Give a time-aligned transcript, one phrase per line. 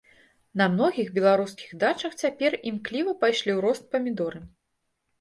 [0.61, 4.47] На многіх беларускіх дачах цяпер імкліва пайшлі ў рост памідоры.